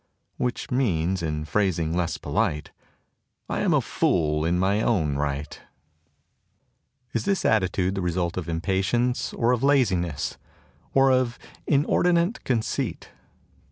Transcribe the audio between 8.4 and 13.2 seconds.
impatience, or of laziness, or of inordinate conceit?